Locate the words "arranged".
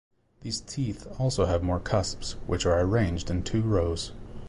2.81-3.29